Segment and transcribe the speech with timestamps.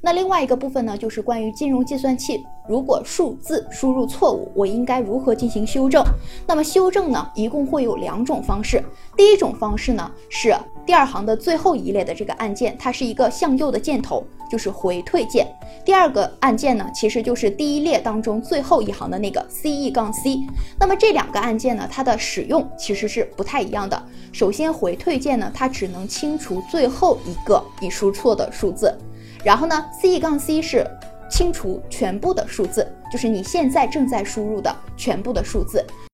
[0.00, 6.02] 那另外一个部分呢，就是关于金融计算器，如果数字输入错误，我应该如何进行修正？
[6.46, 8.82] 那么修正呢，一共会有两种方式。
[9.16, 10.56] 第一种方式呢，是
[10.86, 15.46] 第二行的最后一列的这个按键，它是一个向右的箭头，就是回退键。
[15.84, 20.38] 第二个按键呢，其实就是第一列当中最后一行的那个 C E 杠 C。
[20.78, 24.02] 那么这两个按键呢，它的使用其实是不太一样的。
[24.32, 28.96] 首先回退键呢，它只能清除最后一个已输错的数字。
[29.42, 30.86] 然后呢，C 杠 C 是
[31.30, 35.84] 清除全部的数字，就是你现在正在输入的全部的数字。